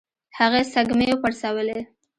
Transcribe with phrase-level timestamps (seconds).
[0.39, 1.79] هغې سږمې وپړسولې.